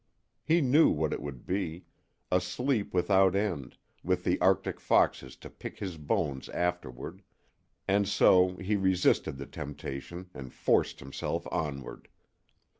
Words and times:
He 0.43 0.61
knew 0.61 0.89
what 0.89 1.13
it 1.13 1.21
would 1.21 1.45
be 1.45 1.85
a 2.31 2.41
sleep 2.41 2.91
without 2.91 3.35
end, 3.35 3.77
with 4.03 4.23
the 4.23 4.41
arctic 4.41 4.79
foxes 4.79 5.35
to 5.35 5.47
pick 5.47 5.77
his 5.77 5.97
bones 5.97 6.49
afterward 6.49 7.21
and 7.87 8.07
so 8.07 8.55
he 8.55 8.75
resisted 8.75 9.37
the 9.37 9.45
temptation 9.45 10.31
and 10.33 10.51
forced 10.51 11.01
himself 11.01 11.45
onward. 11.51 12.07